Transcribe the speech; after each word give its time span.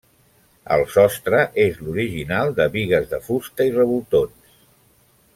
El 0.75 0.85
sostre 0.93 1.41
és 1.65 1.77
l'original 1.83 2.55
de 2.59 2.67
bigues 2.77 3.05
de 3.11 3.19
fusta 3.27 3.67
i 3.69 3.75
revoltons. 3.79 4.57